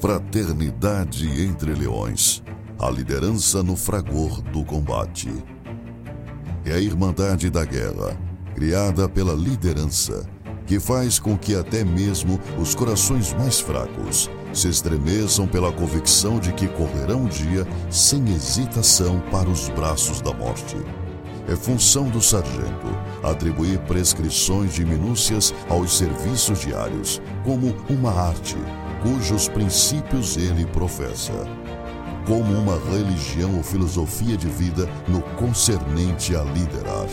Fraternidade 0.00 1.42
entre 1.42 1.74
leões. 1.74 2.40
A 2.78 2.88
liderança 2.88 3.64
no 3.64 3.74
fragor 3.74 4.40
do 4.42 4.64
combate. 4.64 5.28
É 6.64 6.74
a 6.74 6.78
Irmandade 6.78 7.50
da 7.50 7.64
Guerra, 7.64 8.16
criada 8.54 9.08
pela 9.08 9.32
liderança, 9.32 10.24
que 10.66 10.78
faz 10.78 11.18
com 11.18 11.36
que 11.36 11.56
até 11.56 11.82
mesmo 11.82 12.38
os 12.60 12.76
corações 12.76 13.32
mais 13.32 13.58
fracos 13.58 14.30
se 14.52 14.68
estremeçam 14.68 15.48
pela 15.48 15.72
convicção 15.72 16.38
de 16.38 16.52
que 16.52 16.68
correrão 16.68 17.22
um 17.22 17.28
dia 17.28 17.66
sem 17.90 18.24
hesitação 18.32 19.20
para 19.32 19.48
os 19.48 19.68
braços 19.70 20.20
da 20.20 20.32
morte. 20.32 20.76
É 21.48 21.56
função 21.56 22.08
do 22.08 22.22
sargento 22.22 22.86
atribuir 23.22 23.80
prescrições 23.80 24.74
de 24.74 24.84
minúcias 24.84 25.52
aos 25.68 25.98
serviços 25.98 26.60
diários, 26.60 27.20
como 27.42 27.74
uma 27.88 28.12
arte, 28.12 28.56
cujos 29.02 29.48
princípios 29.48 30.36
ele 30.36 30.66
professa. 30.66 31.32
Como 32.26 32.52
uma 32.52 32.78
religião 32.90 33.56
ou 33.56 33.62
filosofia 33.62 34.36
de 34.36 34.48
vida 34.48 34.88
no 35.08 35.22
concernente 35.36 36.36
a 36.36 36.42
liderar. 36.42 37.08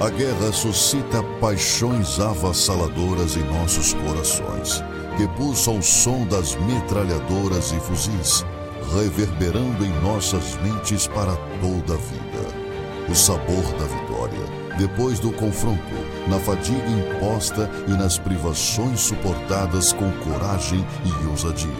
A 0.00 0.10
guerra 0.10 0.52
suscita 0.52 1.22
paixões 1.40 2.18
avassaladoras 2.18 3.36
em 3.36 3.44
nossos 3.44 3.94
corações, 3.94 4.82
que 5.16 5.26
pulsam 5.36 5.78
o 5.78 5.82
som 5.82 6.26
das 6.26 6.56
metralhadoras 6.56 7.72
e 7.72 7.80
fuzis, 7.80 8.44
reverberando 8.92 9.84
em 9.84 10.00
nossas 10.00 10.56
mentes 10.62 11.06
para 11.06 11.36
toda 11.60 11.94
a 11.94 11.96
vida. 11.96 12.63
O 13.08 13.14
sabor 13.14 13.62
da 13.78 13.84
vitória, 13.84 14.40
depois 14.78 15.20
do 15.20 15.30
confronto, 15.30 15.82
na 16.26 16.38
fadiga 16.38 16.88
imposta 16.88 17.70
e 17.86 17.90
nas 17.90 18.18
privações 18.18 19.00
suportadas 19.00 19.92
com 19.92 20.10
coragem 20.22 20.84
e 21.04 21.26
ousadia, 21.26 21.70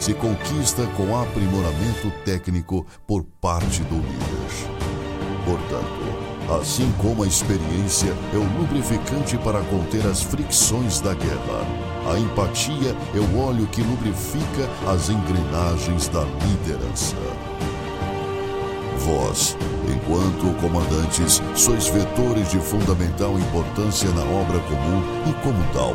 se 0.00 0.12
conquista 0.14 0.84
com 0.96 1.16
aprimoramento 1.16 2.10
técnico 2.24 2.84
por 3.06 3.24
parte 3.40 3.82
do 3.84 3.94
líder. 3.94 4.84
Portanto, 5.44 6.60
assim 6.60 6.92
como 7.00 7.22
a 7.22 7.26
experiência 7.26 8.12
é 8.32 8.36
o 8.36 8.58
lubrificante 8.58 9.38
para 9.38 9.60
conter 9.62 10.04
as 10.06 10.22
fricções 10.22 11.00
da 11.00 11.14
guerra, 11.14 11.84
a 12.12 12.18
empatia 12.18 12.96
é 13.14 13.18
o 13.18 13.38
óleo 13.38 13.66
que 13.68 13.80
lubrifica 13.80 14.68
as 14.92 15.08
engrenagens 15.08 16.08
da 16.08 16.24
liderança. 16.24 17.16
Vós, 19.04 19.54
enquanto 19.86 20.58
comandantes, 20.62 21.42
sois 21.54 21.88
vetores 21.88 22.50
de 22.50 22.58
fundamental 22.58 23.38
importância 23.38 24.08
na 24.10 24.22
obra 24.22 24.58
comum 24.60 25.02
e, 25.28 25.32
como 25.42 25.62
tal, 25.74 25.94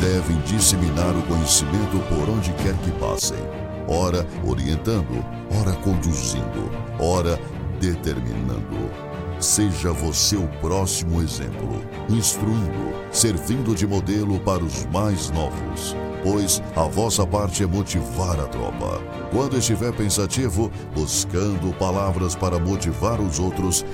devem 0.00 0.36
disseminar 0.40 1.14
o 1.16 1.22
conhecimento 1.22 2.00
por 2.08 2.28
onde 2.28 2.52
quer 2.54 2.74
que 2.78 2.90
passem, 2.98 3.38
ora 3.86 4.26
orientando, 4.44 5.24
ora 5.60 5.72
conduzindo, 5.76 6.68
ora 6.98 7.38
determinando. 7.80 9.11
Seja 9.42 9.92
você 9.92 10.36
o 10.36 10.46
próximo 10.60 11.20
exemplo, 11.20 11.84
instruindo, 12.08 12.94
servindo 13.10 13.74
de 13.74 13.88
modelo 13.88 14.38
para 14.38 14.62
os 14.62 14.86
mais 14.86 15.30
novos, 15.30 15.96
pois 16.22 16.62
a 16.76 16.84
vossa 16.84 17.26
parte 17.26 17.64
é 17.64 17.66
motivar 17.66 18.38
a 18.38 18.46
tropa. 18.46 19.02
Quando 19.32 19.58
estiver 19.58 19.92
pensativo, 19.92 20.70
buscando 20.94 21.76
palavras 21.76 22.36
para 22.36 22.56
motivar 22.60 23.20
os 23.20 23.40
outros, 23.40 23.84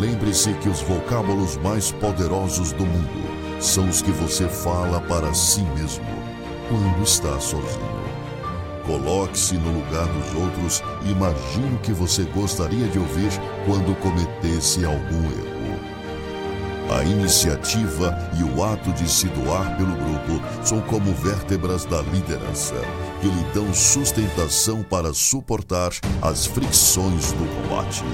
lembre-se 0.00 0.52
que 0.54 0.68
os 0.68 0.80
vocábulos 0.80 1.56
mais 1.58 1.92
poderosos 1.92 2.72
do 2.72 2.84
mundo 2.84 3.62
são 3.62 3.88
os 3.88 4.02
que 4.02 4.10
você 4.10 4.48
fala 4.48 5.00
para 5.02 5.32
si 5.32 5.62
mesmo 5.62 6.04
quando 6.68 7.04
está 7.04 7.38
sozinho. 7.38 8.03
Coloque-se 8.86 9.54
no 9.54 9.72
lugar 9.72 10.06
dos 10.06 10.34
outros 10.34 10.82
e 11.04 11.10
imagine 11.10 11.74
o 11.74 11.78
que 11.78 11.92
você 11.92 12.24
gostaria 12.24 12.86
de 12.88 12.98
ouvir 12.98 13.30
quando 13.64 13.98
cometesse 14.00 14.84
algum 14.84 15.24
erro. 15.24 15.54
A 16.90 17.02
iniciativa 17.02 18.16
e 18.38 18.42
o 18.44 18.62
ato 18.62 18.92
de 18.92 19.08
se 19.08 19.26
doar 19.28 19.76
pelo 19.76 19.96
grupo 19.96 20.40
são 20.62 20.82
como 20.82 21.14
vértebras 21.14 21.86
da 21.86 22.02
liderança, 22.02 22.74
que 23.20 23.26
lhe 23.26 23.44
dão 23.54 23.72
sustentação 23.72 24.82
para 24.82 25.14
suportar 25.14 25.92
as 26.20 26.44
fricções 26.44 27.32
do 27.32 27.62
combate. 27.62 28.04